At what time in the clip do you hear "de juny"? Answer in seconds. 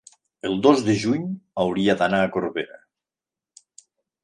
0.87-1.27